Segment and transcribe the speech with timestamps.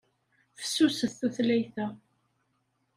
[0.57, 1.87] Fessuset tutlayt-a.